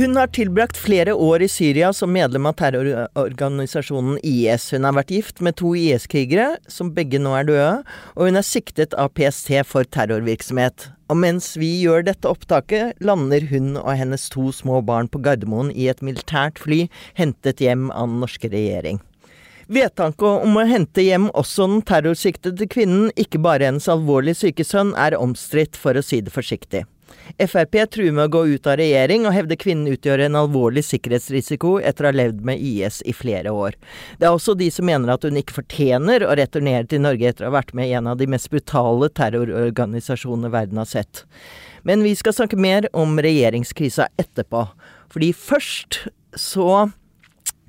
[0.00, 4.70] Hun har tilbrakt flere år i Syria som medlem av terrororganisasjonen IS.
[4.72, 7.74] Hun har vært gift med to IS-krigere, som begge nå er døde,
[8.14, 10.86] og hun er siktet av PST for terrorvirksomhet.
[11.12, 15.68] Og mens vi gjør dette opptaket, lander hun og hennes to små barn på Gardermoen
[15.76, 16.86] i et militært fly
[17.18, 19.02] hentet hjem av den norske regjering.
[19.68, 24.94] Vedtaket om å hente hjem også den terrorsiktede kvinnen, ikke bare hennes alvorlig syke sønn,
[24.96, 26.86] er omstridt, for å si det forsiktig.
[27.40, 31.76] Frp truer med å gå ut av regjering, og hevder kvinnen utgjør en alvorlig sikkerhetsrisiko
[31.80, 33.78] etter å ha levd med IS i flere år.
[34.18, 37.46] Det er også de som mener at hun ikke fortjener å returnere til Norge etter
[37.46, 41.24] å ha vært med i en av de mest brutale terrororganisasjonene verden har sett.
[41.82, 44.66] Men vi skal snakke mer om regjeringskrisa etterpå.
[45.10, 46.02] Fordi først
[46.38, 46.90] så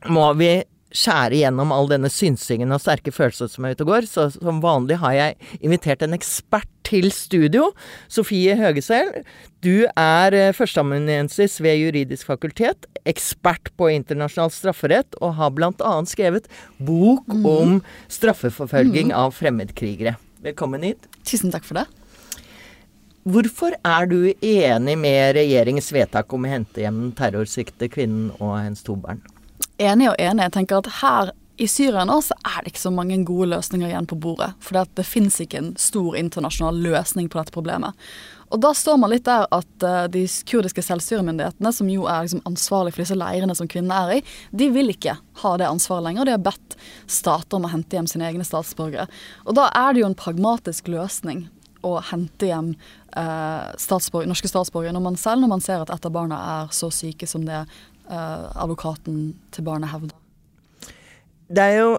[0.10, 0.52] må vi
[0.92, 4.08] skjære gjennom all denne synsingen og sterke følelser som er ute og går.
[4.10, 7.70] Så som vanlig har jeg invitert en ekspert til studio.
[8.12, 9.24] Sofie Høgesel,
[9.64, 15.96] du er eh, førsteamanuensis ved Juridisk fakultet, ekspert på internasjonal strafferett, og har bl.a.
[16.10, 16.50] skrevet
[16.82, 17.80] bok om
[18.12, 20.18] straffeforfølging av fremmedkrigere.
[20.42, 21.10] Velkommen hit.
[21.28, 21.88] Tusen takk for det.
[23.22, 28.56] Hvorfor er du enig med regjeringens vedtak om å hente hjem den terrorsiktede kvinnen og
[28.58, 29.22] hennes to barn?
[29.82, 30.48] Enig og enig.
[30.48, 31.32] Jeg tenker at her
[31.62, 34.52] i Syria nå så er det ikke så mange gode løsninger igjen på bordet.
[34.64, 37.98] For det, det fins ikke en stor internasjonal løsning på dette problemet.
[38.52, 42.42] Og da står man litt der at uh, de kurdiske selvstyremyndighetene, som jo er liksom
[42.50, 44.24] ansvarlig for disse leirene som kvinnene er i,
[44.58, 46.28] de vil ikke ha det ansvaret lenger.
[46.28, 49.08] De har bedt stater om å hente hjem sine egne statsborgere.
[49.46, 51.46] Og da er det jo en pragmatisk løsning
[51.88, 52.74] å hente hjem
[53.16, 56.76] uh, statsborger, norske statsborgere når man selv når man ser at et av barna er
[56.76, 60.21] så syke som det uh, advokaten til barnet hevder.
[61.52, 61.94] Det er jo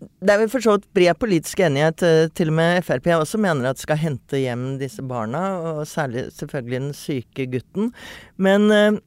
[0.00, 2.02] det er for så vidt bred politisk enighet.
[2.02, 6.30] eh, Til og med Frp også mener at skal hente hjem disse barna, og særlig
[6.32, 7.92] selvfølgelig den syke gutten.
[8.36, 9.00] Men, eh,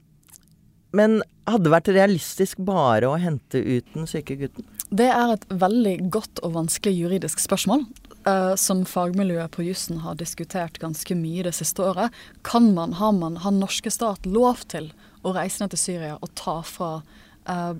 [0.93, 4.65] men hadde det vært realistisk bare å hente ut den syke gutten?
[4.93, 7.87] Det er et veldig godt og vanskelig juridisk spørsmål.
[8.23, 12.13] Uh, som fagmiljøet på jussen har diskutert ganske mye det siste året.
[12.47, 14.93] Kan man, har man, har norske stat lov til
[15.27, 17.01] å reise ned til Syria og ta fra,
[17.49, 17.73] uh,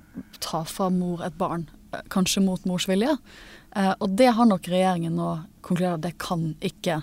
[0.44, 1.70] ta fra mor et barn,
[2.14, 3.16] kanskje mot mors vilje?
[3.76, 5.32] Eh, og det har nok regjeringen nå
[5.66, 7.02] konkludert at det kan ikke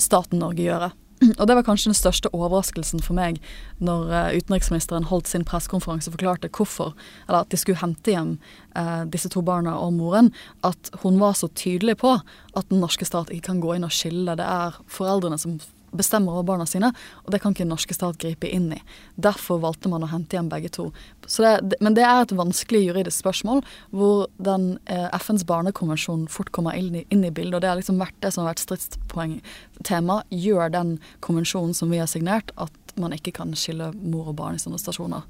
[0.00, 0.90] staten Norge gjøre.
[1.38, 3.38] Og det var kanskje den største overraskelsen for meg
[3.84, 6.96] når eh, utenriksministeren holdt sin pressekonferanse og forklarte hvorfor,
[7.28, 8.32] eller at de skulle hente hjem
[8.78, 10.32] eh, disse to barna og moren,
[10.66, 13.94] at hun var så tydelig på at den norske stat ikke kan gå inn og
[13.94, 14.34] skille.
[14.38, 15.60] Det er foreldrene som
[15.96, 16.92] bestemmer over barna sine,
[17.24, 18.80] og det kan ikke den norske stat gripe inn i.
[19.20, 20.88] Derfor valgte man å hente hjem begge to.
[21.22, 23.62] Det, men det er et vanskelig juridisk spørsmål,
[23.94, 27.80] hvor den eh, FNs barnekonvensjon fort kommer inn i, inn i bildet, og det har
[27.80, 29.38] liksom vært det som har vært stridspoeng
[29.86, 30.22] tema.
[30.32, 34.58] Gjør den konvensjonen som vi har signert, at man ikke kan skille mor og barn
[34.58, 35.24] i sånne stasjoner.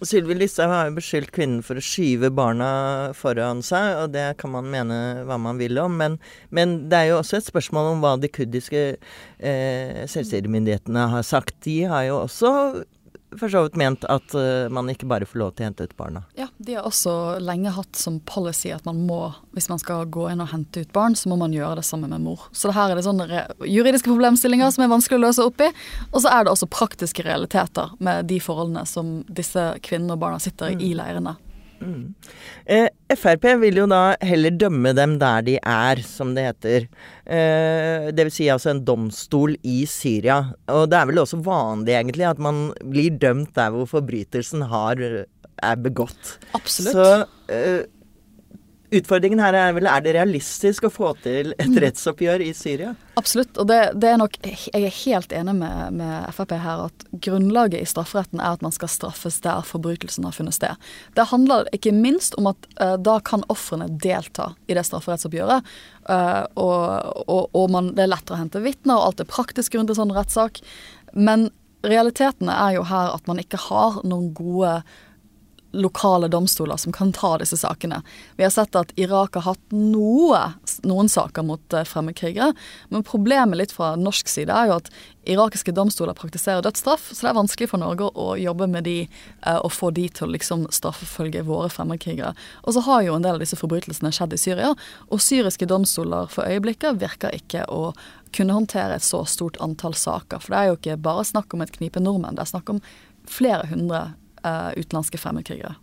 [0.00, 2.68] Og Sylvi Listhaug har jo beskyldt kvinnen for å skyve barna
[3.16, 4.96] foran seg, og det kan man mene
[5.28, 6.16] hva man vil om, men,
[6.48, 11.58] men det er jo også et spørsmål om hva de kurdiske eh, selvstyremyndighetene har sagt.
[11.68, 12.54] De har jo også
[13.38, 15.96] for så vidt ment at uh, man ikke bare får lov til å hente ut
[15.98, 16.22] barna.
[16.38, 19.20] Ja, de har også lenge hatt som policy at man må,
[19.56, 22.14] hvis man skal gå inn og hente ut barn, så må man gjøre det sammen
[22.14, 22.48] med mor.
[22.52, 25.70] Så her er det sånne juridiske problemstillinger som er vanskelig å løse opp i.
[26.10, 30.42] Og så er det også praktiske realiteter med de forholdene som disse kvinnene og barna
[30.42, 31.36] sitter i i leirene.
[31.80, 36.88] Eh, Frp vil jo da heller dømme dem der de er, som det heter.
[37.24, 40.42] Eh, det vil si altså en domstol i Syria.
[40.72, 45.00] Og det er vel også vanlig egentlig at man blir dømt der hvor forbrytelsen har,
[45.00, 46.36] er begått.
[46.56, 46.94] Absolutt.
[46.94, 47.82] Så eh,
[48.90, 52.92] utfordringen her er vel er det realistisk å få til et rettsoppgjør i Syria?
[53.20, 57.04] Absolutt, og det, det er nok Jeg er helt enig med, med Frp her at
[57.26, 60.90] grunnlaget i strafferetten er at man skal straffes der forbrytelsen har funnet sted.
[61.18, 65.68] Det handler ikke minst om at uh, da kan ofrene delta i det strafferettsoppgjøret.
[66.08, 69.76] Uh, og, og, og man, det er lettere å hente vitner, og alt er praktisk
[69.76, 70.62] rundt en sånn rettssak.
[71.12, 71.50] Men
[71.86, 74.80] realitetene er jo her at man ikke har noen gode
[75.72, 78.02] lokale domstoler som kan ta disse sakene.
[78.36, 80.40] Vi har sett at Irak har hatt noe,
[80.82, 82.52] noen saker mot uh, fremmedkrigere,
[82.88, 84.90] men problemet litt fra norsk side er jo at
[85.30, 88.96] irakiske domstoler praktiserer dødsstraff, så det er vanskelig for Norge å jobbe med de
[89.46, 92.32] uh, og få de til å liksom straffefølge våre fremmedkrigere.
[92.64, 94.72] Og så har jo en del av disse forbrytelsene skjedd i Syria,
[95.08, 97.92] og syriske domstoler for øyeblikket virker ikke å
[98.34, 100.42] kunne håndtere et så stort antall saker.
[100.42, 102.82] For det er jo ikke bare snakk om et knipe nordmenn, det er snakk om
[103.30, 104.10] flere hundre
[104.44, 105.76] uh, utenlandske fremmedkrigere.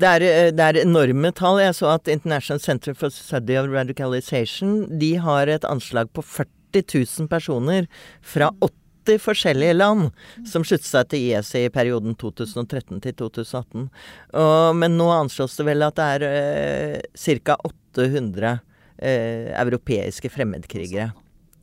[0.00, 1.60] Det er, eh, det er, enorme tall.
[1.60, 6.84] Jeg så at International Center for Study of Radicalization de har et anslag på 40
[6.94, 7.88] 000 personer
[8.22, 10.10] fra 80 forskjellige land
[10.46, 13.88] som sluttet seg til IS i perioden 2013 til 2018.
[14.34, 17.58] Og, men nå anslås det vel at det er eh, ca.
[17.96, 18.58] 800
[18.98, 21.10] eh, europeiske fremmedkrigere.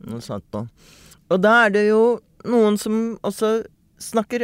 [0.07, 0.67] Noe sånt noe.
[1.31, 3.61] Og da er det jo noen som også
[3.97, 4.43] snakker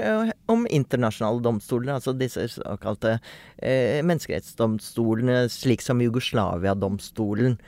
[0.51, 3.17] om internasjonale domstoler, altså disse såkalte
[3.57, 7.59] eh, menneskerettsdomstolene, slik som Jugoslavia-domstolen.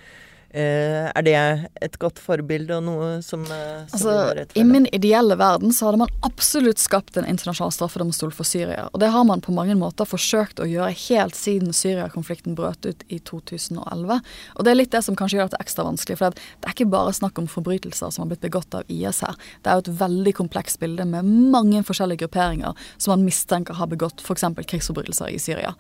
[0.56, 1.36] Eh, er det
[1.84, 6.00] et godt forbilde og noe som, uh, som altså, I min ideelle verden så hadde
[6.00, 8.86] man absolutt skapt en internasjonal straffedomstol for Syria.
[8.94, 13.04] Og det har man på mange måter forsøkt å gjøre helt siden Syria-konflikten brøt ut
[13.12, 14.22] i 2011.
[14.56, 16.22] Og det er litt det som kanskje gjør dette ekstra vanskelig.
[16.22, 19.36] For det er ikke bare snakk om forbrytelser som har blitt begått av IS her.
[19.60, 23.92] Det er jo et veldig komplekst bilde med mange forskjellige grupperinger som man mistenker har
[23.92, 24.48] begått f.eks.
[24.72, 25.76] krigsforbrytelser i Syria.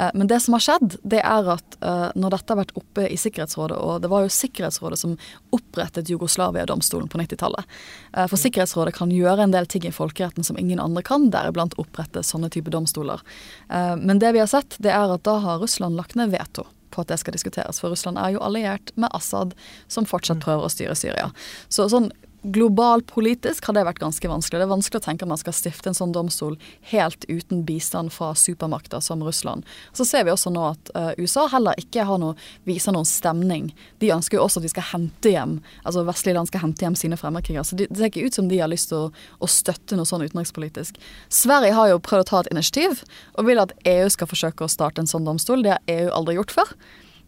[0.00, 1.78] Uh, men det som har skjedd, det er at
[2.16, 5.16] når dette har vært oppe i Sikkerhetsrådet, og det var var jo Sikkerhetsrådet som
[5.54, 7.74] opprettet Jugoslavia-domstolen på 90-tallet.
[8.16, 11.76] Eh, for Sikkerhetsrådet kan gjøre en del ting i folkeretten som ingen andre kan, deriblant
[11.82, 13.22] opprette sånne type domstoler.
[13.68, 16.66] Eh, men det vi har sett, det er at da har Russland lagt ned veto
[16.94, 17.80] på at det skal diskuteres.
[17.82, 19.54] For Russland er jo alliert med Assad,
[19.90, 20.44] som fortsatt mm.
[20.46, 21.30] prøver å styre Syria.
[21.68, 22.12] Så sånn
[22.44, 24.60] Globalpolitisk har det vært ganske vanskelig.
[24.60, 26.58] Det er vanskelig å tenke at man skal stifte en sånn domstol
[26.90, 29.64] helt uten bistand fra supermakter som Russland.
[29.96, 32.36] Så ser vi også nå at uh, USA heller ikke noe,
[32.68, 33.70] viser noen stemning.
[34.04, 36.98] De ønsker jo også at de skal hente hjem altså vestlige land skal hente hjem
[36.98, 37.64] sine fremmedkrigere.
[37.64, 40.24] Så det ser ikke ut som de har lyst til å, å, støtte noe sånn
[40.24, 40.98] utenrikspolitisk.
[41.32, 43.04] Sverige har jo prøvd å ta et initiativ
[43.38, 45.64] og vil at EU skal forsøke å starte en sånn domstol.
[45.64, 46.76] Det har EU aldri gjort før.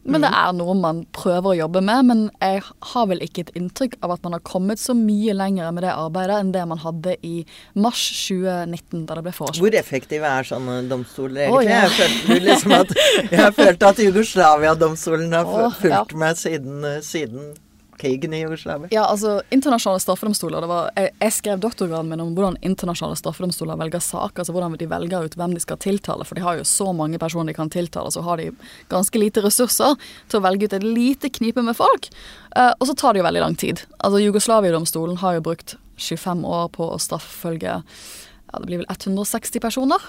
[0.07, 0.39] Men det mm.
[0.39, 2.07] er noe man prøver å jobbe med.
[2.11, 2.63] Men jeg
[2.93, 5.93] har vel ikke et inntrykk av at man har kommet så mye lenger med det
[5.95, 7.35] arbeidet enn det man hadde i
[7.75, 9.63] mars 2019, da det ble foreslått.
[9.65, 11.59] Hvor effektive er sånne domstoler egentlig?
[11.59, 11.85] Oh, ja.
[11.85, 12.97] Jeg følte liksom at,
[13.37, 16.21] jeg følte at Jugoslavia-domstolen har fulgt ja.
[16.23, 17.55] meg siden, siden
[18.01, 18.89] krigen i Jugoslavia?
[18.95, 24.05] Ja, altså internasjonale straffedomstoler var, jeg, jeg skrev doktorgraden min om hvordan internasjonale straffedomstoler velger
[24.05, 24.43] saker.
[24.43, 26.27] altså Hvordan de velger ut hvem de skal tiltale.
[26.29, 28.51] For de har jo så mange personer de kan tiltale, så har de
[28.93, 29.97] ganske lite ressurser
[30.29, 32.11] til å velge ut et lite knipe med folk.
[32.57, 33.83] Uh, og så tar det jo veldig lang tid.
[33.99, 39.63] Altså Jugoslavia-domstolen har jo brukt 25 år på å straffefølge ja, det blir vel 160
[39.63, 40.03] personer.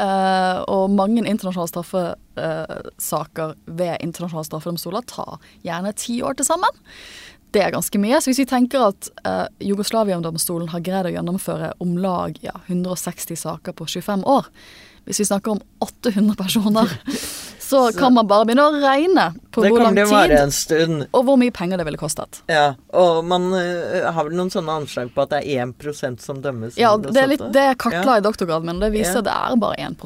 [0.00, 5.36] Uh, og mange internasjonale straffesaker ved internasjonale straffedomstoler tar
[5.66, 6.80] gjerne ti år til sammen.
[7.52, 8.20] Det er ganske mye.
[8.22, 13.36] Så hvis vi tenker at uh, Jugoslavia-domstolen har greid å gjennomføre om lag ja, 160
[13.42, 14.48] saker på 25 år,
[15.04, 16.96] hvis vi snakker om 800 personer
[17.70, 21.80] så, kan man bare begynne å regne på hvor lang tid og hvor mye penger
[21.80, 22.40] det ville kostet.
[22.50, 26.40] Ja, og man uh, har vel noen sånne anslag på at det er 1% som
[26.42, 26.78] dømmes?
[26.80, 28.22] Ja, det er litt det jeg kartla ja.
[28.22, 29.26] i doktorgraden min, det viser ja.
[29.28, 30.02] det er bare 1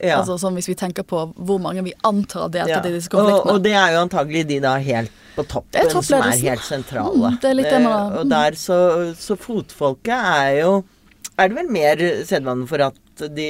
[0.00, 0.18] ja.
[0.18, 3.44] Altså sånn hvis vi tenker på hvor mange vi antar har deltatt i disse konfliktene.
[3.44, 6.64] Og, og, det er jo antagelig de da helt på toppen er som er helt
[6.64, 7.32] sentrale.
[7.32, 8.00] Mm, det er litt det man.
[8.12, 8.18] Mm.
[8.20, 8.80] Og der så,
[9.18, 10.74] så fotfolket er jo
[11.40, 13.46] Er det vel mer sedvane for at de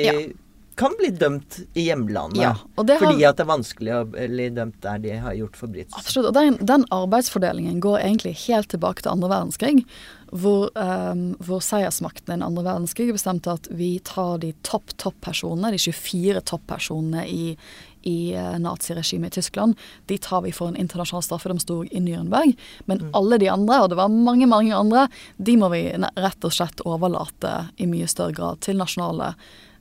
[0.75, 2.43] kan bli dømt i hjemlandet.
[2.43, 6.01] Ja, har, fordi at det er vanskelig å bli dømt der de har gjort forbrytelser.
[6.01, 6.31] Absolutt.
[6.31, 9.85] Og den, den, arbeidsfordelingen går egentlig helt tilbake til andre verdenskrig.
[10.33, 15.81] Hvor, um, hvor seiersmakten i andre verdenskrig bestemte at vi tar de topp topp-personene, de
[15.83, 17.51] 24 topp-personene i,
[18.09, 19.77] i uh, naziregimet i Tyskland,
[20.09, 22.57] de tar vi for en internasjonal straffedomstol i Nürnberg.
[22.89, 23.11] Men mm.
[23.19, 25.05] alle de andre, og det var mange, mange andre,
[25.37, 29.35] de må vi rett og slett overlate i mye større grad til nasjonale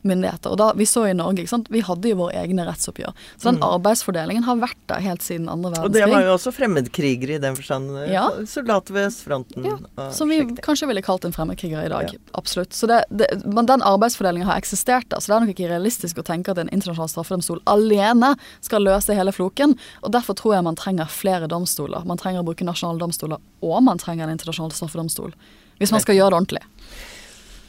[0.08, 0.54] myndigheter.
[0.54, 1.70] Og da, Vi så i Norge, ikke sant?
[1.72, 3.14] vi hadde jo våre egne rettsoppgjør.
[3.38, 3.66] Så den mm.
[3.68, 5.90] arbeidsfordelingen har vært der helt siden andre verdenskrig.
[5.90, 7.92] Og det var jo også fremmedkrigere i den forstand.
[8.04, 8.26] Eh, ja.
[8.50, 9.68] Soldater ved østfronten.
[9.68, 12.12] Ja, som vi kanskje ville kalt en fremmedkriger i dag.
[12.14, 12.22] Ja.
[12.40, 12.74] Absolutt.
[12.78, 16.22] Så det, det, men den arbeidsfordelingen har eksistert der, så det er nok ikke realistisk
[16.22, 18.34] å tenke at en internasjonal straffedomstol alene
[18.66, 19.78] skal løse hele floken.
[20.02, 22.06] Og derfor tror jeg man trenger flere domstoler.
[22.08, 25.36] Man trenger å bruke nasjonale domstoler, og man trenger en internasjonal straffedomstol.
[25.82, 26.62] Hvis man skal gjøre det ordentlig.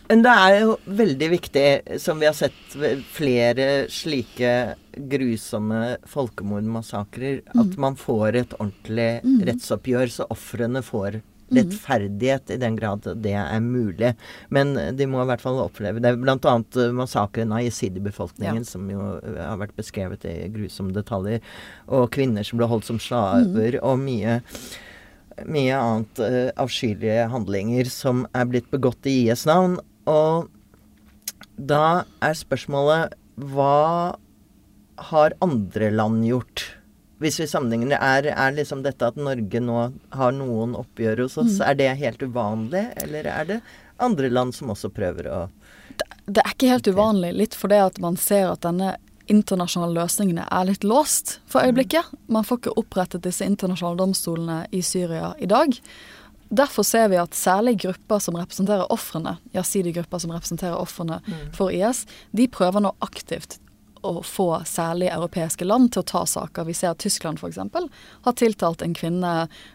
[0.09, 1.67] Men det er jo veldig viktig,
[2.03, 2.77] som vi har sett
[3.15, 4.53] flere slike
[4.93, 7.61] grusomme folkemordmassakrer, mm.
[7.63, 9.39] at man får et ordentlig mm.
[9.49, 14.15] rettsoppgjør, så ofrene får rettferdighet i den grad det er mulig.
[14.49, 16.15] Men de må i hvert fall oppleve det.
[16.23, 18.69] Blant annet eh, massakren av jesidibefolkningen, Ja.
[18.69, 21.43] som jo eh, har vært beskrevet i grusomme detaljer.
[21.93, 24.41] Og kvinner som ble holdt som slaver, og mye
[25.49, 29.79] mye annet uh, avskyelige handlinger som er blitt begått i IS navn.
[30.11, 30.49] Og
[31.57, 33.19] da er spørsmålet
[33.53, 34.15] hva
[35.13, 36.65] har andre land gjort?
[37.23, 39.79] Hvis vi sammenligner, er, er liksom dette at Norge nå
[40.17, 42.89] har noen oppgjør hos oss, er det helt uvanlig?
[43.05, 43.61] Eller er det
[44.03, 45.41] andre land som også prøver å
[46.27, 48.97] Det er ikke helt uvanlig, litt fordi at man ser at denne
[49.31, 52.11] internasjonale løsningene er litt låst for øyeblikket.
[52.33, 55.79] Man får ikke opprettet disse internasjonale domstolene i Syria i dag.
[56.53, 61.23] Derfor ser vi at særlig grupper som representerer ofrene, jasidi-grupper som representerer ofrene
[61.57, 62.05] for IS,
[62.37, 63.57] de prøver nå aktivt
[64.03, 66.67] å få særlig europeiske land til å ta saker.
[66.67, 67.59] Vi ser at Tyskland f.eks.
[68.27, 69.33] har tiltalt en kvinne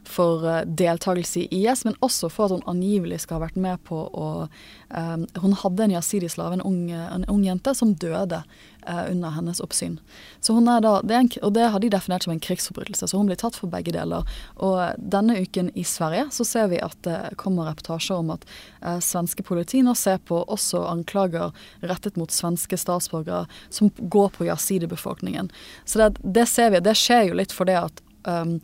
[0.07, 3.81] for eh, deltakelse i IS, men også for at hun angivelig skal ha vært med
[3.87, 8.43] på å um, Hun hadde en jasidi-slave, en, ung- en ung jente, som døde
[8.87, 9.97] under hennes oppsyn.
[10.39, 13.09] Så hun er da, det er en, og det har de definert som en krigsforbrytelse,
[13.09, 14.27] så hun blir tatt for begge deler.
[14.63, 18.47] Og denne uken i Sverige så ser vi at det kommer reportasjer om at
[18.81, 24.47] eh, svenske politi nå ser på også anklager rettet mot svenske statsborgere som går på
[24.49, 25.51] jasidi-befolkningen.
[25.85, 28.57] Så det, det ser vi, det skjer jo litt fordi at um,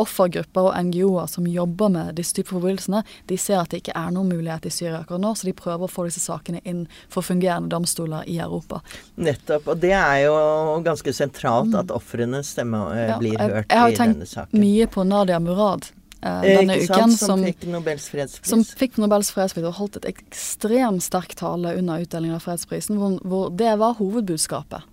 [0.00, 4.14] offergrupper og NGO-er som jobber med disse typer forbrytelsene, de ser at det ikke er
[4.14, 7.26] noen mulighet i Syria akkurat nå, så de prøver å få disse sakene inn for
[7.26, 8.82] fungerende domstoler i Europa.
[9.16, 9.68] Nettopp.
[9.70, 10.38] Og det er jo
[10.86, 14.30] ganske sentralt at ofrenes stemme eh, Ja, blir jeg, hørt jeg har i tenkt denne
[14.30, 14.64] saken.
[14.64, 17.18] mye på Nadia Murad eh, Eh, denne uken, sant?
[17.18, 18.48] Som, som, fikk Nobels fredspris.
[18.50, 23.18] som fikk Nobels fredspris og holdt et ekstremt sterk tale under utdelingen av fredsprisen, hvor,
[23.28, 24.88] hvor det var hovedbudskapet.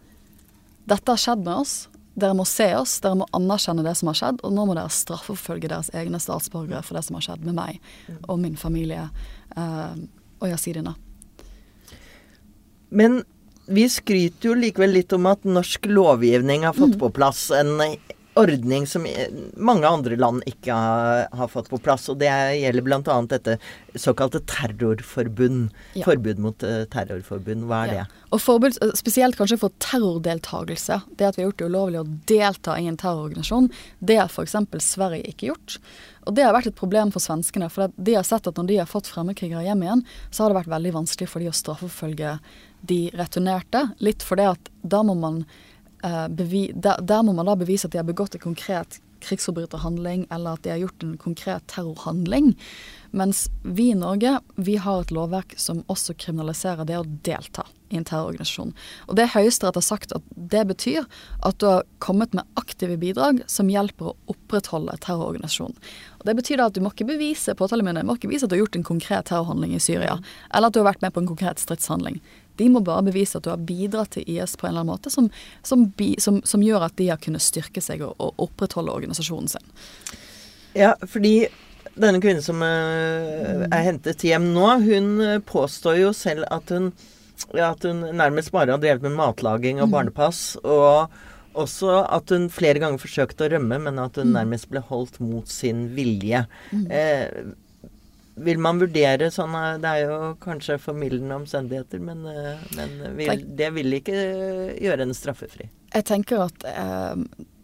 [0.92, 1.76] Dette har skjedd med oss.
[2.16, 4.92] Dere må se oss, dere må anerkjenne det som har skjedd, og nå må dere
[4.92, 7.80] straffeforfølge deres egne statsborgere for det som har skjedd med meg
[8.28, 9.06] og min familie
[9.56, 9.94] eh,
[10.42, 10.96] og jasidiene.
[12.92, 13.22] Men
[13.72, 16.82] vi skryter jo likevel litt om at norsk lovgivning har Mm.
[16.82, 17.78] fått på plass en
[18.40, 19.28] ordning som eh,
[19.60, 22.08] mange andre land ikke har, har fått på plass.
[22.12, 22.30] Og det
[22.62, 23.18] gjelder bl.a.
[23.32, 23.58] dette
[24.00, 25.70] såkalte terrorforbund.
[26.00, 26.06] Ja.
[26.08, 27.66] Forbud mot uh, terrorforbund.
[27.70, 28.06] Hva er Ja.
[28.06, 28.20] det?
[28.32, 31.02] Og forbud, spesielt kanskje for terrordeltakelse.
[31.20, 33.68] Det at vi har gjort det ulovlig å delta i en terrororganisasjon,
[34.00, 34.56] det har f.eks.
[34.80, 35.80] Sverige ikke gjort.
[36.30, 37.68] Og det har vært et problem for svenskene.
[37.74, 40.62] For de har sett at når de har fått fremmedkrigere hjem igjen, så har det
[40.62, 42.38] vært veldig vanskelig for de å straffeforfølge
[42.88, 43.90] de returnerte.
[44.00, 45.71] Litt fordi at da må man eh,
[46.30, 50.58] bevi, der, der må man da bevise at de har begått en konkret krigsforbryterhandling, eller
[50.58, 52.56] at de har gjort en konkret terrorhandling.
[53.12, 58.00] Mens vi i Norge vi har et lovverk som også kriminaliserer det å delta i
[58.00, 58.72] en terrororganisasjon.
[59.12, 61.04] Og det Høyesterett har sagt at det betyr
[61.44, 65.76] at du har kommet med aktive bidrag som hjelper å opprettholde terrororganisasjonen.
[66.22, 68.56] Og Det betyr da at du må ikke bevise påtalemyndigheten må ikke bevise at du
[68.56, 70.20] har gjort en konkret terrorhandling i Syria,
[70.54, 72.22] eller at du har vært med på en konkret stridshandling.
[72.62, 75.14] De må bare bevise at du har bidratt til IS på en eller annen måte
[75.14, 75.32] som,
[75.66, 79.52] som, bi, som, som gjør at de har kunnet styrke seg og, og opprettholde organisasjonen
[79.52, 79.74] sin.
[80.78, 81.50] Ja, fordi
[82.00, 86.92] denne kvinnen som eh, er hentet hjem nå, hun eh, påstår jo selv at hun,
[87.58, 90.56] at hun nærmest bare har drevet med matlaging og barnepass.
[90.64, 91.12] Og
[91.60, 95.50] også at hun flere ganger forsøkte å rømme, men at hun nærmest ble holdt mot
[95.52, 96.46] sin vilje.
[96.72, 97.28] Eh,
[98.46, 103.30] vil man vurdere sånn eh, Det er jo kanskje formildende omstendigheter, men, eh, men vil,
[103.32, 104.18] Tenk- det vil ikke
[104.82, 105.70] gjøre en straffefri.
[105.94, 107.16] Jeg tenker at eh,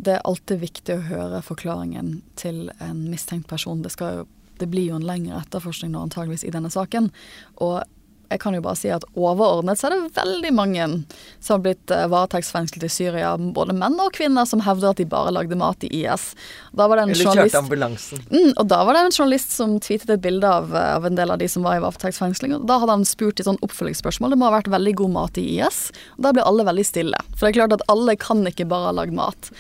[0.04, 3.82] det er alltid viktig å høre forklaringen til en mistenkt person.
[3.86, 4.26] Det, skal jo,
[4.60, 7.12] det blir jo en lengre etterforskning nå antageligvis i denne saken.
[7.64, 7.82] Og
[8.30, 10.88] jeg kan jo bare si at overordnet så er det veldig mange
[11.40, 15.08] som har blitt eh, varetektsfengslet i Syria, både menn og kvinner, som hevder at de
[15.10, 16.30] bare lagde mat i IS.
[16.76, 18.24] Da var det en Eller kjørte ambulansen.
[18.32, 21.20] Mm, og da var det en journalist som tweetet et bilde av, eh, av en
[21.20, 22.58] del av de som var i varetektsfengsling.
[22.60, 24.36] og Da hadde han spurt i sånn oppfølgingsspørsmål.
[24.36, 25.82] Det må ha vært veldig god mat i IS.
[26.18, 27.26] Og da ble alle veldig stille.
[27.36, 29.52] For det er klart at alle kan ikke bare ha lagd mat.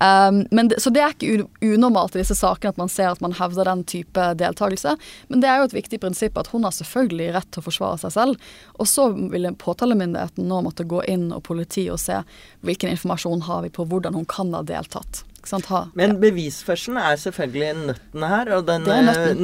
[0.00, 3.20] Um, men det, så det er ikke unormalt i disse sakene at man ser at
[3.22, 4.96] man hevder den type deltakelse.
[5.30, 8.00] Men det er jo et viktig prinsipp at hun har selvfølgelig rett til å forsvare
[8.02, 8.48] seg selv.
[8.78, 12.22] Og så vil påtalemyndigheten nå måtte gå inn og politi og se
[12.64, 15.24] hvilken informasjon har vi på hvordan hun kan ha deltatt.
[15.44, 18.86] Ha, Men bevisførselen er selvfølgelig nøtten her, og den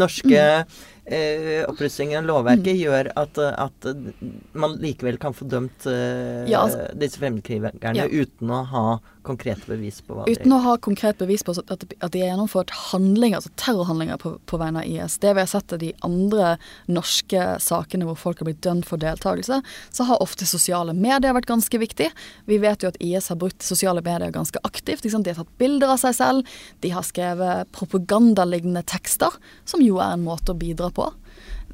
[0.01, 0.87] norske er nøtten.
[1.11, 2.81] Eh, opprustningen av lovverket Mm.
[2.81, 7.97] gjør at, eh, at eh, man likevel kan få dømt eh, Ja, altså- disse fremmedkrigerne
[7.97, 8.07] Ja.
[8.07, 12.11] uten å ha konkrete bevis på hva Uten å ha konkret bevis på at, at
[12.13, 15.19] de har gjennomført handlinger, altså terrorhandlinger på, på vegne av IS.
[15.19, 18.97] Det vi har sett av de andre norske sakene hvor folk har blitt dømt for
[18.97, 19.61] deltakelse,
[19.93, 22.09] så har ofte sosiale medier vært ganske viktig.
[22.47, 25.05] Vi vet jo at IS har brukt sosiale medier ganske aktivt.
[25.05, 25.23] Liksom.
[25.23, 26.47] De har tatt bilder av seg selv.
[26.81, 29.31] De har skrevet propagandalignende tekster,
[29.69, 31.00] som jo er en måte å bidra på.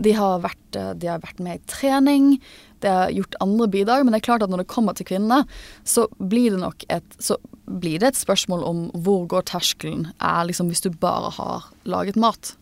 [0.03, 2.41] De har vært, eh, de har vært med i trening,
[2.81, 5.47] de har gjort andre bidrag, men det er klart at når det kommer til kvinnene,
[5.85, 7.17] så blir det nok et,
[7.67, 10.11] blir det et spørsmål om hvor går terskelen.
[10.21, 12.55] Er liksom hvis du bare har laget mat,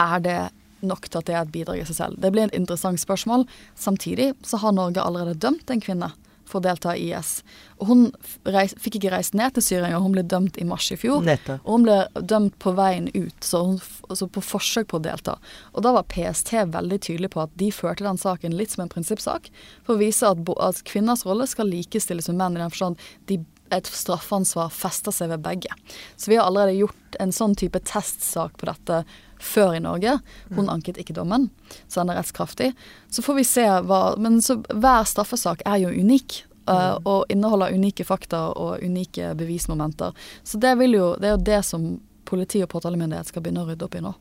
[0.00, 0.40] er det
[0.82, 2.20] nok til at det er et bidrag i seg selv?
[2.20, 3.46] Det blir et interessant spørsmål.
[3.78, 6.12] Samtidig så har Norge allerede dømt en kvinne
[6.48, 7.36] for å delta i IS.
[7.80, 8.02] Og hun
[8.48, 11.24] reis, fikk ikke reist ned til Syria engang, hun ble dømt i mars i fjor.
[11.26, 11.64] Nettopp.
[11.64, 15.38] Og hun ble dømt på veien ut, så hun, altså på forsøk på å delta.
[15.72, 18.92] Og da var PST veldig tydelig på at de førte den saken litt som en
[18.92, 19.50] prinsippsak,
[19.86, 23.40] for å vise at, at kvinners rolle skal likestilles med menn, i den forstand de,
[23.74, 25.72] et straffansvar fester seg ved begge.
[26.16, 29.04] Så vi har allerede gjort en sånn type testsak på dette
[29.38, 30.18] før i Norge.
[30.54, 31.50] Hun anket ikke dommen,
[31.88, 32.72] så den er rettskraftig.
[33.10, 36.44] Så får vi se hva Men så hver straffesak er jo unik.
[36.64, 40.14] Uh, og inneholder unike fakta og unike bevismomenter.
[40.42, 41.82] Så det, vil jo, det er jo det som
[42.24, 44.14] politi og påtalemyndighet skal begynne å rydde opp i nå.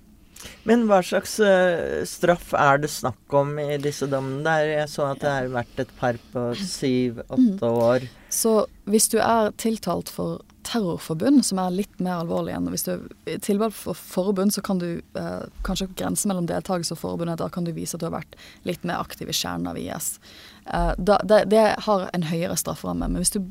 [0.67, 4.43] Men hva slags uh, straff er det snakk om i disse dommene?
[4.43, 7.79] Der jeg så at det har vært et par på syv-åtte Mm.
[7.87, 8.09] år.
[8.27, 12.91] Så hvis du er tiltalt for terrorforbund, som er litt mer alvorlig enn hvis du
[13.29, 17.49] er tilvalgt for forbund, så kan du eh, kanskje grense mellom deltakelse og forbund, da
[17.53, 20.17] kan du vise at du har vært litt mer aktiv i kjernen av IS.
[20.65, 23.09] Eh, da, det, det har en høyere strafferamme.
[23.09, 23.41] Men hvis du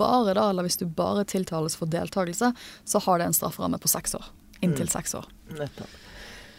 [0.00, 2.52] bare da, eller hvis du bare tiltales for deltakelse,
[2.84, 4.30] så har det en strafferamme på seks år.
[4.64, 5.28] Inntil seks år.
[5.56, 5.98] Nettopp.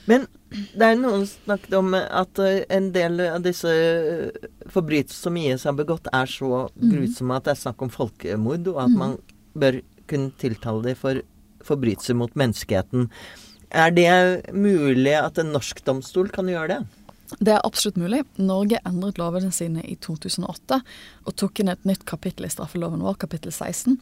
[0.09, 5.27] Men det er noen som snakket om at eh, en del av disse eh, forbrytelser
[5.29, 8.95] som IS har begått, er så grusomme at det er snakk om folkemord, og at
[8.97, 9.15] man
[9.53, 11.21] bør kunne tiltale dem for
[11.65, 13.09] forbrytelser mot menneskeheten.
[13.71, 16.81] Er det mulig at en norsk domstol kan gjøre det?
[17.39, 18.25] Det er absolutt mulig.
[18.35, 20.81] Norge endret lovene sine i 2008
[21.23, 23.95] og tok inn et nytt kapittel i straffeloven vår, kapittel 16,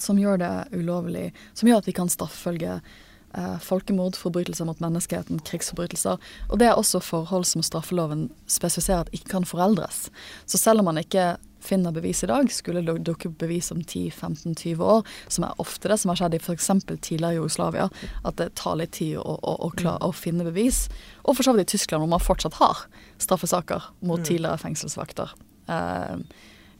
[0.00, 5.42] som gjør det ulovlig Som gjør at vi kan straffølge eh, folkemord, forbrytelser mot menneskeheten,
[5.44, 6.16] krigsforbrytelser.
[6.48, 10.08] Og det er også forhold som straffeloven spesifiserer at ikke kan foreldres.
[10.46, 13.80] Så selv om man ikke finner bevis i dag, skulle det dukke opp bevis om
[13.82, 16.70] 10-15-20 år, som er ofte det som har skjedd i f.eks.
[16.86, 17.88] tidligere Jugoslavia,
[18.22, 20.86] at det tar litt tid å, å, å, klare, å finne bevis.
[21.24, 22.86] Og for så vidt i Tyskland, hvor man fortsatt har
[23.22, 25.34] straffesaker mot tidligere fengselsvakter.
[25.70, 26.22] Uh,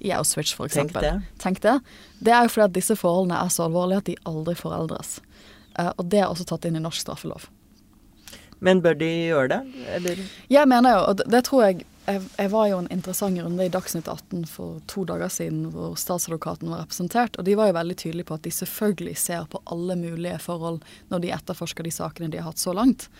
[0.05, 0.79] I Auschwitz, f.eks.
[0.79, 1.15] Tenk det.
[1.43, 1.79] Tenk det.
[2.21, 5.19] Det er jo fordi at disse forholdene er så alvorlige at de aldri foreldres.
[5.77, 7.51] Uh, og det er også tatt inn i norsk straffelov.
[8.65, 9.61] Men bør de gjøre det,
[9.99, 10.25] eller?
[10.53, 14.09] Jeg mener jo, og det, tror jeg, jeg var jo en interessant runde i Dagsnytt
[14.09, 18.31] 18 for to dager siden hvor statsadvokaten var representert, og de var jo veldig tydelige
[18.31, 20.81] på at de selvfølgelig ser på alle mulige forhold
[21.13, 23.11] når de etterforsker de sakene de har hatt så langt.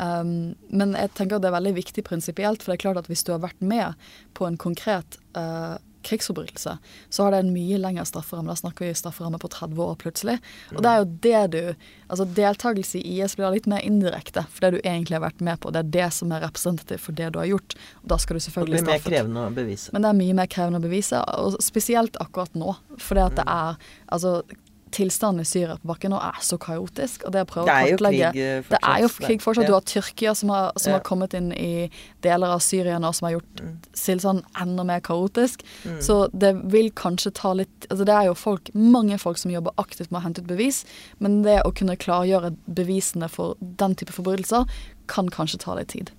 [0.00, 3.10] Um, men jeg tenker at det er veldig viktig prinsipielt, for det er klart at
[3.10, 3.98] hvis du har vært med
[4.38, 6.78] på en konkret uh, krigsforbrytelse,
[7.10, 8.50] så har det en mye lengre strafferamme.
[8.52, 10.38] Da snakker vi strafferamme på 30 år plutselig.
[10.74, 11.62] Og det er jo det du
[12.10, 15.60] Altså deltakelse i IS blir litt mer indirekte for det du egentlig har vært med
[15.62, 15.70] på.
[15.70, 17.76] Det er det som er representativt for det du har gjort.
[18.02, 19.92] Og da skal du Det selvfølgelig blir mer krevende å bevise.
[19.94, 22.74] Men det er mye mer krevende å bevise, og spesielt akkurat nå.
[22.98, 23.54] For det at det Mm.
[23.54, 23.76] er
[24.10, 24.42] Altså,
[24.90, 28.30] tilstanden i Syria på bakken nå er så kaotisk, og det Det er jo kartlegge
[28.32, 28.70] krig, fortsatt.
[28.70, 29.62] Det er jo krig fortsatt.
[29.64, 29.68] Ja.
[29.68, 30.96] Du har Tyrkia som har, som Ja.
[30.98, 31.90] har kommet inn i
[32.22, 33.78] deler av Syria nå, som har gjort Mm.
[33.92, 35.62] tilstanden enda mer kaotisk.
[36.00, 39.72] Så det vil kanskje ta litt Altså det er jo folk, mange folk som jobber
[39.78, 40.84] aktivt med å hente ut bevis,
[41.18, 44.68] men det å kunne klargjøre bevisene for den type forbrytelser
[45.08, 46.10] kan kanskje ta litt tid.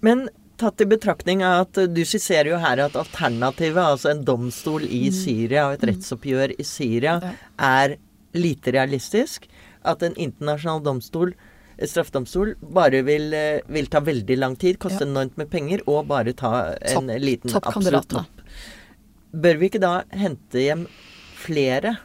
[0.00, 0.28] Men
[0.60, 5.10] tatt i betraktning at eh, du skisserer jo her at alternativet, altså en domstol i
[5.14, 7.18] Syria og et rettsoppgjør i Syria,
[7.58, 7.96] er
[8.36, 9.46] lite realistisk.
[9.86, 11.34] At en internasjonal domstol,
[11.76, 15.06] straffedomstol, bare vil, eh, vil ta veldig lang tid, koste Ja.
[15.10, 18.00] enormt med penger, og bare ta en Topp- liten toppkandidatene.
[18.00, 18.42] absolutt topp.
[19.36, 20.86] Bør vi ikke da hente hjem
[21.36, 21.98] flere?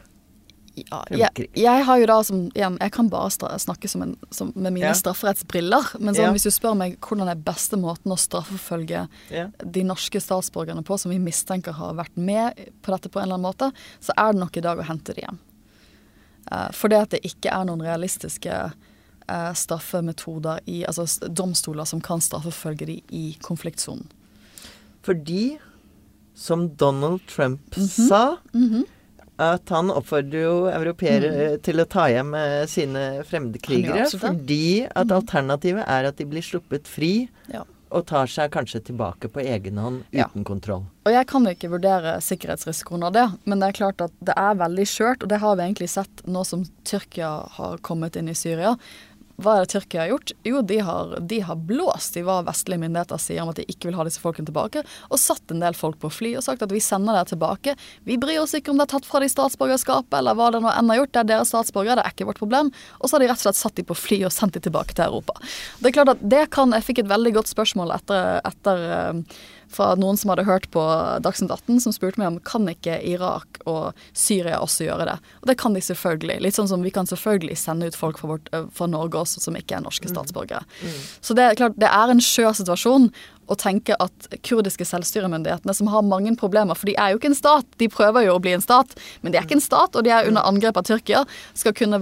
[0.74, 3.28] Ja, jeg, jeg har jo da som igjen, Jeg kan bare
[3.60, 4.92] snakke som en, som, med mine Ja.
[4.94, 5.98] strafferettsbriller.
[6.00, 6.32] Men sånn, Ja.
[6.32, 9.48] hvis du spør meg hvordan er beste måten å straffeforfølge Ja.
[9.62, 13.34] de norske statsborgerne på, som vi mistenker har vært med på dette på en eller
[13.34, 15.38] annen måte, så er det nok i dag å hente det hjem.
[16.50, 18.72] Uh, fordi at det ikke er noen realistiske
[19.30, 24.06] uh, straffemetoder i Altså domstoler som kan straffeforfølge de i konfliktsonen.
[25.02, 25.58] Fordi,
[26.34, 28.08] som Donald Trump Mhm.
[28.08, 28.36] sa
[29.38, 31.62] at han oppfordrer jo europeere Mm.
[31.62, 36.86] til å ta hjem eh, sine fremmedkrigere, fordi at alternativet er at de blir sluppet
[36.86, 37.64] fri Ja.
[37.90, 40.26] og tar seg kanskje tilbake på egen hånd Ja.
[40.28, 40.84] uten kontroll.
[41.04, 44.54] Og jeg kan ikke vurdere sikkerhetsrisikoen av det, men det er klart at det er
[44.54, 48.34] veldig skjørt, og det har vi egentlig sett nå som Tyrkia har kommet inn i
[48.34, 48.76] Syria.
[49.40, 50.32] Hva er det Tyrkia har gjort?
[50.46, 53.88] Jo, de har, de har blåst i hva vestlige myndigheter sier om at de ikke
[53.88, 56.74] vil ha disse folkene tilbake, og satt en del folk på fly og sagt at
[56.74, 57.76] vi sender dere tilbake.
[58.08, 60.72] Vi bryr oss ikke om det er tatt fra de statsborgerskapet, eller hva det nå
[60.72, 61.14] enn har gjort.
[61.14, 62.72] Det er deres statsborgere, det er ikke vårt problem.
[63.00, 64.96] Og så har de rett og slett satt de på fly og sendt de tilbake
[64.96, 65.38] til Europa.
[65.80, 69.42] Det er klart at det kan Jeg fikk et veldig godt spørsmål etter, etter eh,
[69.72, 70.82] fra noen som hadde hørt på
[71.24, 75.18] Dagsnytt 18, som spurte meg om kan ikke Irak og Syria også gjøre det.
[75.42, 76.40] Og det kan de selvfølgelig.
[76.44, 79.42] Litt sånn som vi kan selvfølgelig sende ut folk fra, vårt, øh, fra Norge også
[79.44, 80.64] som ikke er norske statsborgere.
[81.20, 83.10] Så det er klart, det er en skjør situasjon
[83.52, 87.38] å tenke at kurdiske selvstyremyndighetene, som har mange problemer, for de er jo ikke en
[87.38, 90.06] stat, de prøver jo å bli en stat, men de er ikke en stat, og
[90.06, 91.24] de er under angrep av Tyrkia,
[91.58, 92.00] skal kunne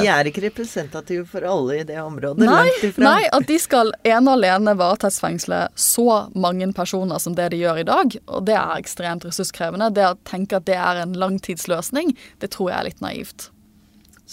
[0.00, 2.42] Og de er ikke representative for alle i det området.
[2.42, 3.06] Nei, langt ifra.
[3.06, 7.82] nei, at de skal ene og alene varetektsfengsle så mange personer som det de gjør
[7.82, 9.92] i dag, og det er ekstremt ressurskrevende.
[9.94, 13.50] Det å tenke at det er en langtidsløsning, det tror jeg er litt naivt.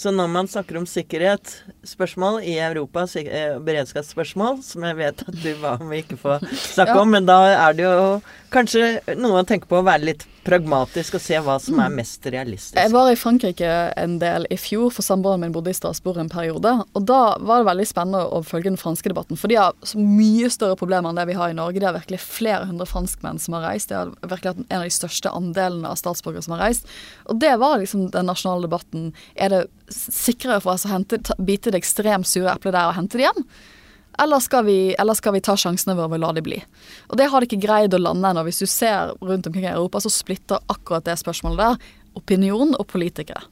[0.00, 5.34] Så når man snakker om sikkerhetsspørsmål i Europa, sik- eh, beredskapsspørsmål, som jeg vet at
[5.42, 7.00] du ba om vi ikke får snakke Ja.
[7.02, 7.36] om, men da
[7.68, 11.58] er det jo kanskje noe å tenke på å være litt pragmatisk og se hva
[11.60, 12.74] som er mest realistisk.
[12.80, 13.68] Jeg var i Frankrike
[14.00, 16.72] en del i fjor, for samboeren min bodde i Strasbourg en periode.
[16.96, 20.00] Og da var det veldig spennende å følge den franske debatten, for de har så
[20.00, 21.78] mye større problemer enn det vi har i Norge.
[21.84, 23.92] Det er virkelig flere hundre franskmenn som har reist.
[23.92, 26.88] Det har virkelig hatt en av de største andelene av statsborgere som har reist.
[27.28, 29.10] Og det var liksom den nasjonale debatten.
[29.36, 32.96] Er det sikrere for oss å hente, ta, bite det ekstremt sure eplet der og
[32.98, 33.44] hente det hjem?
[34.20, 36.58] Eller skal, vi, eller skal vi ta sjansene våre og la de bli?
[37.08, 38.42] Og det har de ikke greid å lande ennå.
[38.44, 42.88] Hvis du ser rundt omkring i Europa, så splitter akkurat det spørsmålet der opinion og
[42.90, 43.46] politikere.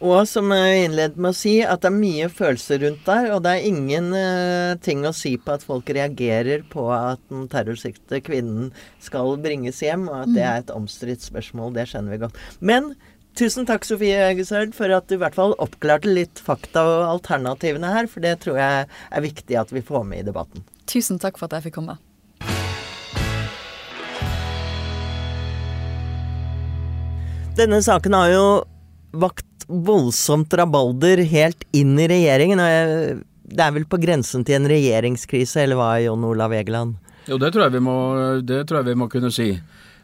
[0.00, 3.26] Og som jeg innledet med å si, at det er mye følelser rundt der.
[3.34, 7.44] Og det er ingen uh, ting å si på at folk reagerer på at den
[7.52, 8.70] terrorsiktede kvinnen
[9.04, 11.74] skal bringes hjem, og at det er et omstridt spørsmål.
[11.76, 12.40] Det skjønner vi godt.
[12.64, 12.94] Men
[13.38, 17.92] tusen takk, Sofie Øgesøld, for at du i hvert fall oppklarte litt fakta og alternativene
[17.94, 18.08] her.
[18.10, 20.64] For det tror jeg er viktig at vi får med i debatten.
[20.90, 21.98] Tusen takk for at jeg fikk komme.
[27.58, 28.44] Denne saken har jo
[29.20, 32.60] vakt voldsomt rabalder helt inn i regjeringen.
[32.62, 33.18] og jeg,
[33.50, 36.96] Det er vel på grensen til en regjeringskrise, eller hva, Jon Olav Egeland?
[37.28, 37.96] Jo, det tror, jeg vi må,
[38.42, 39.50] det tror jeg vi må kunne si.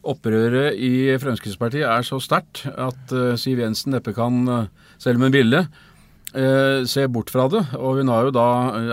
[0.06, 5.26] Opprøret i Fremskrittspartiet er så sterkt at eh, Siv Jensen neppe kan, eh, selv om
[5.26, 5.62] hun ville,
[6.32, 7.64] eh, se bort fra det.
[7.74, 8.46] Og hun jo da,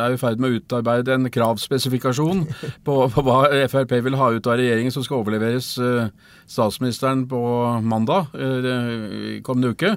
[0.07, 2.45] er i ferd med å utarbeide en kravspesifikasjon
[2.87, 5.75] på, på hva Frp vil ha ut av regjeringen som skal overleveres
[6.49, 7.43] statsministeren på
[7.85, 8.33] mandag
[9.45, 9.95] kommende uke.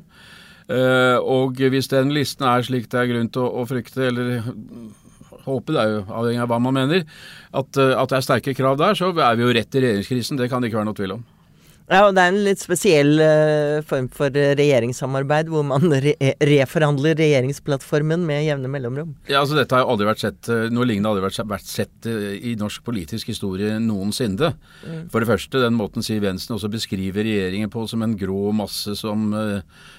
[1.22, 4.40] Og hvis den listen er slik det er grunn til å, å frykte, eller
[5.46, 7.04] håpe, det er jo avhengig av hva man mener,
[7.56, 10.40] at, eh, at det er sterke krav der, så er vi jo rett i regjeringskrisen.
[10.40, 11.24] Det kan det ikke være noe tvil om.
[11.86, 16.14] Ja, og det er en litt spesiell uh, form for eh, regjeringssamarbeid, hvor man re
[16.42, 19.12] reforhandler regjeringsplattformen med jevne mellomrom.
[19.30, 22.56] Ja, altså Dette har aldri vært sett, eh, noe lignende har aldri vært, sett i
[22.58, 24.52] norsk politisk historie noensinne.
[25.12, 28.96] For det første, den måten Siv Jensen også beskriver regjeringen på som en grå masse
[28.98, 29.30] som,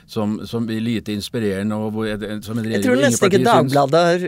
[0.07, 1.75] som, som blir lite inspirerende.
[1.75, 2.07] og hvor,
[2.43, 4.27] som en regjering Jeg tror nesten ikke Dagbladet har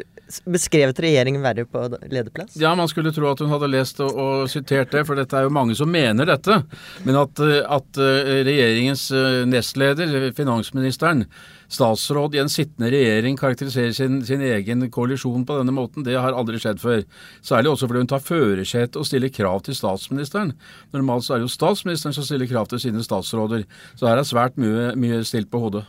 [0.49, 2.57] beskrevet regjeringen verre på lederplass.
[2.59, 5.47] Ja, man skulle tro at hun hadde lest og, og sitert det, for dette er
[5.47, 6.59] jo mange som mener dette.
[7.07, 11.25] Men at, at eh, regjeringens eh, nestleder, finansministeren,
[11.69, 16.38] statsråd i en sittende regjering karakteriserer sin, sin egen koalisjon på denne måten, det har
[16.38, 17.03] aldri skjedd før.
[17.45, 20.55] Særlig også fordi hun tar førersetet og stiller krav til statsministeren.
[20.95, 23.67] Normalt så er det jo statsministeren som stiller krav til sine statsråder.
[23.99, 25.85] Så her er svært mye, mye stilt på hodet.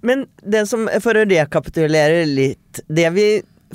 [0.00, 3.24] Men det som, for å rekapitulere litt Det vi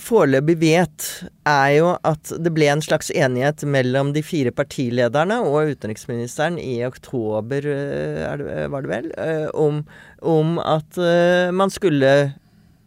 [0.02, 1.08] foreløpig vet,
[1.50, 6.80] er jo at det ble en slags enighet mellom de fire partilederne og utenriksministeren i
[6.88, 9.84] oktober, eh, det, var det vel, eh, om,
[10.22, 12.34] om at eh, man skulle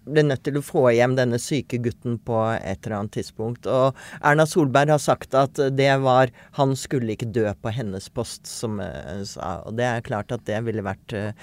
[0.06, 3.66] ble nødt til å få hjem denne syke gutten på et eller annet tidspunkt.
[3.66, 8.46] Og Erna Solberg har sagt at det var Han skulle ikke dø på hennes post,
[8.46, 9.60] som hun sa.
[9.66, 11.34] Og det er klart at det ville vært eh,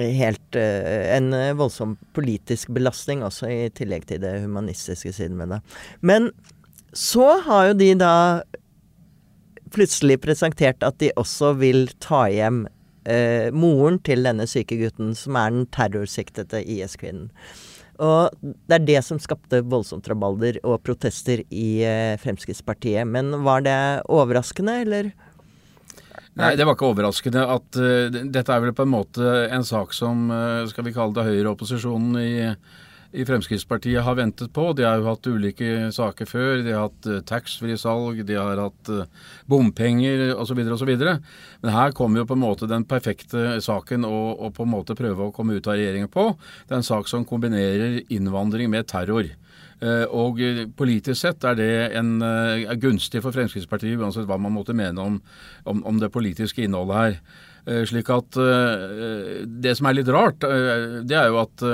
[0.00, 5.60] helt eh, en voldsom politisk belastning også, i tillegg til det humanistiske siden med det.
[6.00, 6.30] Men
[6.94, 8.14] så har jo de da
[9.74, 12.64] plutselig presentert at de også vil ta hjem
[13.10, 17.30] eh, moren til denne syke gutten, som er den terrorsiktede IS-kvinnen.
[18.02, 23.06] Og det er det som skapte voldsomt rabalder og protester i eh, Fremskrittspartiet.
[23.06, 23.76] Men var det
[24.10, 25.12] overraskende, eller?
[26.34, 29.94] Nei, det var ikke overraskende at uh, dette er vel på en måte en sak
[29.94, 32.32] som, uh, skal vi kalle det høyreopposisjonen i,
[33.14, 34.64] i Fremskrittspartiet har ventet på.
[34.74, 36.64] De har jo hatt ulike saker før.
[36.66, 40.58] De har hatt uh, taxfree-salg, de har hatt uh, bompenger osv.
[40.74, 40.92] osv.
[40.98, 44.98] Men her kommer jo på en måte den perfekte saken å, å på en måte
[44.98, 46.32] prøve å komme ut av regjeringen på.
[46.66, 49.30] Det er en sak som kombinerer innvandring med terror.
[49.82, 50.38] Eh, og
[50.76, 55.18] politisk sett er det en, er gunstig for Fremskrittspartiet, uansett hva man måtte mene om,
[55.64, 57.18] om, om det politiske innholdet her.
[57.64, 61.64] Eh, slik at eh, Det som er litt rart, eh, det er jo at,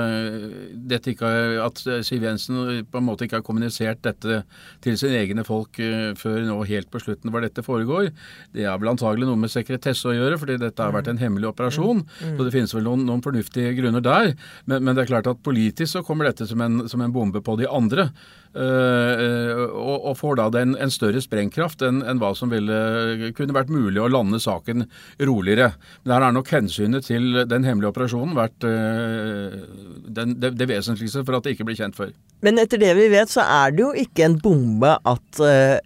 [1.11, 1.31] ikke,
[1.65, 4.41] at Siv Jensen på en måte ikke har kommunisert dette
[4.83, 5.79] til sine egne folk
[6.19, 8.11] før nå helt på slutten hvor dette foregår.
[8.55, 11.51] Det har vel antagelig noe med sekretesse å gjøre, fordi dette har vært en hemmelig
[11.51, 12.03] operasjon.
[12.05, 12.21] Mm.
[12.21, 12.37] Mm.
[12.37, 14.31] Så det finnes vel noen, noen fornuftige grunner der.
[14.65, 17.43] Men, men, det er klart at politisk så kommer dette som en, som en bombe
[17.43, 18.09] på de andre.
[18.51, 23.55] Uh, og, og, får da den, en større sprengkraft enn, enn hva som ville kunne
[23.55, 24.83] vært mulig å lande saken
[25.23, 25.69] roligere.
[26.03, 29.55] Men her har nok hensynet til den hemmelige operasjonen vært uh,
[30.03, 32.11] den, det, det, vesentligste for at det ikke blir kjent før.
[32.43, 35.41] Men etter det vi vet, så er det jo ikke en bombe at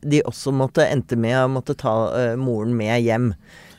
[0.07, 1.93] de også måtte endte med å måtte ta
[2.39, 3.33] moren med hjem.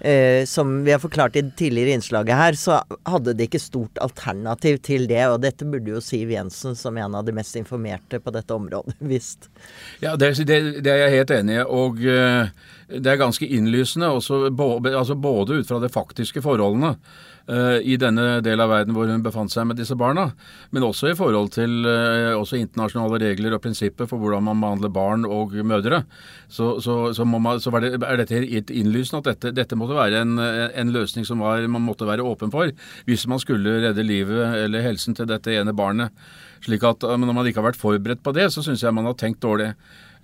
[0.07, 2.77] Eh, som vi har forklart i det tidligere innslaget her, så
[3.11, 5.25] hadde de ikke stort alternativ til det.
[5.33, 8.95] Og dette burde jo Siv Jensen, som en av de mest informerte på dette området,
[9.15, 9.49] visst.
[10.05, 11.65] Ja, det, det, det er jeg helt enig i.
[11.67, 12.47] Og uh,
[12.87, 16.95] det er ganske innlysende, også, både, altså både ut fra de faktiske forholdene.
[17.47, 20.33] Eh, i denne del av verden hvor hun befant seg med disse barna,
[20.75, 25.23] men også i forhold til også internasjonale regler og prinsipper for hvordan man behandler barn
[25.23, 26.03] og mødre.
[26.51, 30.25] Så, så, så, man, så det, er dette helt innlysende at dette, dette måtte være
[30.25, 32.73] en, en, løsning som var, man måtte være åpen for
[33.07, 36.11] hvis man skulle redde livet eller helsen til dette ene barnet.
[36.67, 39.15] Slik at Når man ikke har vært forberedt på det, så syns jeg man har
[39.19, 39.71] tenkt dårlig.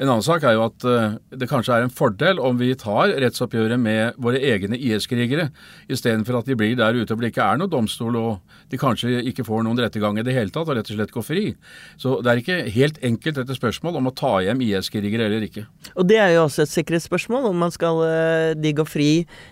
[0.00, 3.12] En annen sak er jo at uh, det kanskje er en fordel om vi tar
[3.22, 5.50] rettsoppgjøret med våre egne IS-krigere,
[5.92, 9.20] istedenfor at de blir der ute hvor det ikke er noen domstol og de kanskje
[9.28, 11.44] ikke får noen rettergang i det hele tatt og rett og slett går fri.
[12.00, 15.66] Så det er ikke helt enkelt dette spørsmål om å ta hjem IS-krigere eller ikke.
[15.96, 19.10] Og det er jo også et sikkerhetsspørsmål, om man skal uh, de gå fri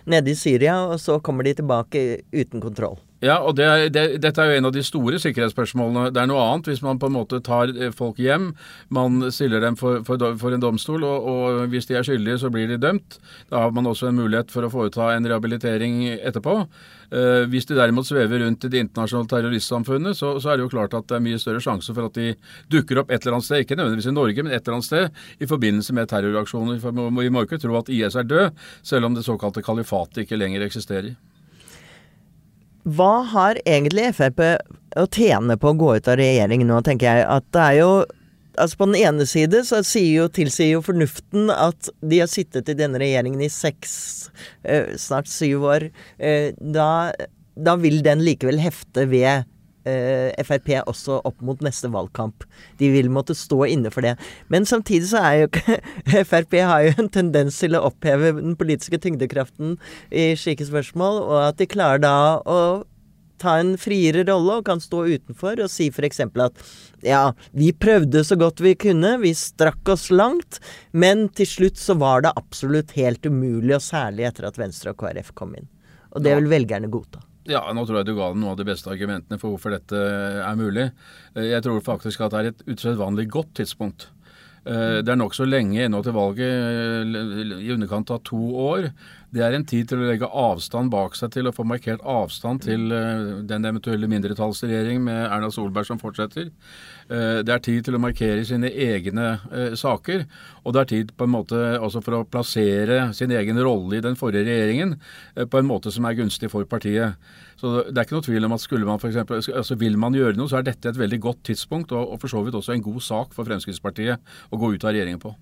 [0.09, 2.99] nede i Syria, og så kommer de tilbake uten kontroll.
[3.21, 6.09] Ja, og det, det, dette er jo en av de store sikkerhetsspørsmålene.
[6.13, 8.47] Det er noe annet hvis man på en måte tar eh, folk hjem,
[8.89, 12.49] man stiller dem for, for, for en domstol, og, og, hvis de er skyldige, så
[12.53, 13.19] blir de dømt.
[13.53, 16.57] Da har man også en mulighet for å foreta en rehabilitering etterpå.
[17.11, 20.73] Uh, hvis de derimot svever rundt i det internasjonale terroristsamfunnet, så, så, er det jo
[20.73, 22.31] klart at det er mye større sjanse for at de
[22.71, 25.43] dukker opp et eller annet sted, ikke nødvendigvis i Norge, men et eller annet sted
[25.43, 26.79] i forbindelse med terroraksjoner.
[26.81, 30.39] For vi må ikke tro at IS er død, selv om det såkalte kalifatet ikke
[30.39, 31.13] lenger eksisterer.
[32.83, 34.41] Hva har egentlig Frp
[34.99, 37.27] å tjene på å gå ut av regjering nå, tenker jeg.
[37.29, 37.93] At det er jo
[38.59, 42.75] Altså På den ene side så jo, tilsier jo fornuften at de har sittet i
[42.75, 43.93] denne regjeringen i seks,
[44.67, 45.85] eh, snart syv år.
[46.19, 47.13] Eh, da,
[47.55, 49.47] da, vil den likevel hefte ved
[49.83, 52.45] Frp også opp mot neste valgkamp.
[52.77, 54.15] De vil måtte stå inne for det.
[54.53, 55.79] Men samtidig så er jo ikke
[56.29, 59.77] Frp har jo en tendens til å oppheve den politiske tyngdekraften
[60.11, 62.15] i slike spørsmål, og at de klarer da
[62.45, 62.61] å
[63.41, 66.21] ta en friere rolle og kan stå utenfor og si f.eks.
[66.21, 66.61] at
[67.05, 67.23] ja,
[67.57, 72.25] vi prøvde så godt vi kunne, vi strakk oss langt, men til slutt så var
[72.25, 75.69] det absolutt helt umulig, og særlig etter at Venstre og KrF kom inn.
[76.11, 77.23] Og det vil velgerne godta.
[77.49, 79.97] Ja, nå tror jeg du ga dem noen av de beste argumentene for hvorfor dette
[79.97, 80.91] er mulig.
[81.33, 84.11] Jeg tror faktisk at det er et usedvanlig godt tidspunkt.
[84.61, 88.91] Eh, det er nokså lenge ennå til valget, eh, i underkant av to år.
[89.33, 92.61] Det er en tid til å legge avstand bak seg til å få markert avstand
[92.61, 92.89] til
[93.47, 96.51] den eventuelle mindretallsregjering med Erna Solberg som fortsetter.
[97.11, 100.23] Uh, det er tid til å markere sine egne uh, saker,
[100.63, 104.05] og det er tid på en måte også for å plassere sin egen rolle i
[104.05, 104.95] den forrige regjeringen
[105.51, 107.19] på en måte som er gunstig for partiet.
[107.59, 110.15] Så Det er ikke noe tvil om at skulle man for eksempel, altså vil man
[110.15, 112.77] gjøre noe, så er dette et veldig godt tidspunkt, og, og for så vidt også
[112.77, 115.35] en god sak for Fremskrittspartiet å gå ut av regjeringen på.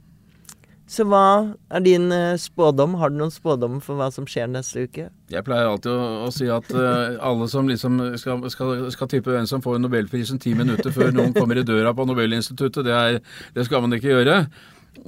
[0.89, 2.95] Så hva er din uh, spådom?
[2.97, 5.06] Har du noen spådom for hva som skjer neste uke?
[5.30, 9.30] Jeg pleier alltid å, å si at uh, alle som liksom skal, skal, skal tippe
[9.36, 13.19] hvem som får Nobelprisen ti minutter før noen kommer i døra på Nobelinstituttet, det, er,
[13.54, 14.39] det skal man ikke gjøre.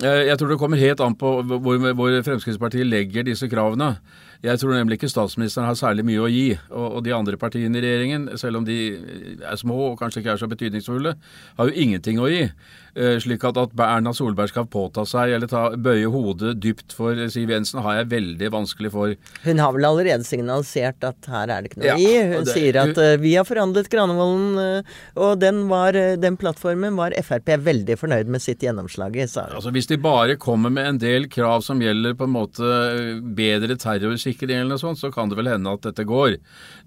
[0.03, 3.95] Uh, jeg tror det kommer helt an på hvor, hvor Fremskrittspartiet legger disse kravene.
[4.41, 6.47] Jeg tror nemlig ikke statsministeren har særlig mye å gi.
[6.71, 8.77] Og, og, de andre partiene i regjeringen, selv om de
[9.45, 11.15] er små og kanskje ikke er så betydningsfulle,
[11.59, 12.47] har jo ingenting å gi.
[12.91, 17.15] Eh, slik at, at Erna Solberg skal påta seg eller ta, bøye hodet dypt for
[17.31, 19.13] Siv Jensen, har jeg veldig vanskelig for.
[19.45, 22.17] Hun har vel allerede signalisert at her er det ikke noe ja, i.
[22.33, 26.99] Hun det, sier at uh, vi har forhandlet Granevolden, uh, og den, var, den, plattformen
[26.99, 29.29] var Frp veldig fornøyd med sitt gjennomslag i.
[29.29, 32.75] Altså, hvis de bare kommer med en del krav som gjelder på en måte
[33.37, 33.79] bedre
[34.31, 36.37] terrorsikkerhet i eller noe sånt, så kan det vel hende at dette går.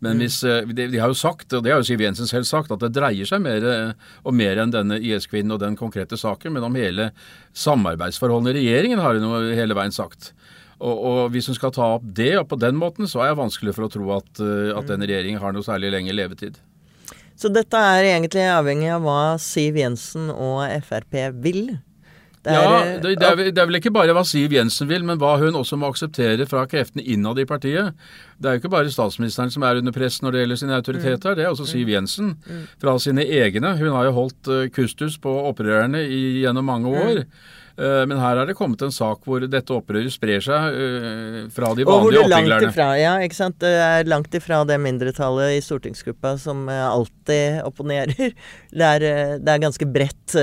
[0.01, 2.45] Men hvis eh, de, de har jo sagt, og det har jo Siv Jensen selv
[2.45, 6.55] sagt, at det dreier seg mer og mer enn denne IS-kvinnen og den konkrete saken,
[6.55, 7.11] men om hele
[7.53, 10.33] samarbeidsforholdene i regjeringen, har hun hele veien sagt.
[10.81, 13.41] Og, og, hvis hun skal ta opp det og på den måten, så er jeg
[13.41, 14.41] vanskelig for å tro at,
[14.75, 16.59] at den regjeringen har noe særlig lengre levetid.
[17.39, 21.77] Så dette er egentlig avhengig av hva Siv Jensen og Frp vil?
[22.45, 25.05] Det er, ja, det, det, er, det, er, vel ikke bare hva Siv Jensen vil,
[25.09, 27.97] men hva hun også må akseptere fra kreftene innad i partiet.
[28.37, 31.33] Det er jo ikke bare statsministeren som er under press når det gjelder sine autoriteter,
[31.33, 31.39] mm.
[31.39, 31.93] det er også Siv mm.
[31.95, 32.63] Jensen mm.
[32.85, 33.73] fra sine egne.
[33.81, 37.23] Hun har jo holdt eh, kustus på opprørerne i, gjennom mange år.
[37.75, 41.73] Eh, men her er det kommet en sak hvor dette opprøret sprer seg uh, fra
[41.75, 42.87] de vanlige oppviglerne.
[43.01, 43.59] Ja, ikke sant.
[43.63, 48.31] Det er langt ifra det mindretallet i stortingsgruppa som uh, alltid opponerer.
[48.75, 50.35] Det er, det er ganske bredt,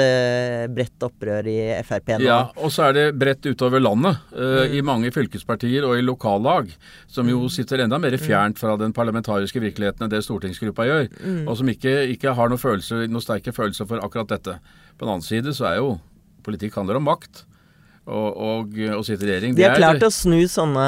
[0.72, 2.24] bredt, opprør i Frp nå.
[2.24, 4.22] Ja, og så er det bredt utover landet.
[4.32, 4.76] Mm.
[4.78, 6.70] I mange fylkespartier og i lokallag,
[7.12, 7.50] som jo mm.
[7.52, 11.10] sitter enda mer fjernt fra den parlamentariske virkeligheten enn det stortingsgruppa gjør.
[11.20, 11.42] Mm.
[11.44, 14.56] Og som ikke, ikke har noen, følelse, noen sterke følelser for akkurat dette.
[14.96, 15.92] På den annen side så er jo
[16.44, 17.46] politikk handler om makt.
[18.10, 19.54] Og, og, og sitte i regjering.
[19.54, 20.86] De har klart å snu sånne,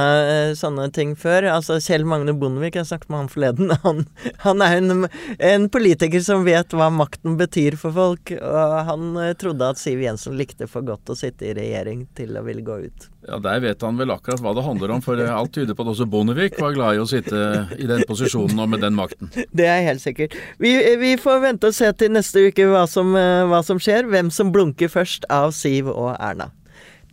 [0.58, 1.45] sånne, ting før.
[1.54, 3.73] Altså Kjell Magne Bondevik, jeg snakket med han forleden.
[3.84, 4.06] Han,
[4.41, 5.06] han er en,
[5.43, 8.32] en, politiker som vet hva makten betyr for folk.
[8.34, 12.38] Og han eh, trodde at Siv Jensen likte for godt å sitte i regjering til
[12.39, 13.10] å ville gå ut.
[13.28, 15.91] Ja, Der vet han vel akkurat hva det handler om, for alt tyder på at
[15.93, 17.43] også Bondevik var glad i å sitte
[17.78, 19.32] i den posisjonen og med den makten.
[19.60, 20.36] Det er helt sikkert.
[20.63, 24.08] Vi, vi får vente og se til neste uke hva som, eh, hva som skjer.
[24.10, 26.49] Hvem som blunker først av Siv og Erna.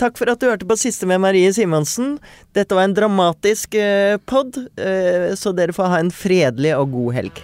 [0.01, 2.15] Takk for at du hørte på Siste med Marie Simonsen.
[2.57, 7.17] Dette var en dramatisk eh, pod, eh, så dere får ha en fredelig og god
[7.19, 7.43] helg.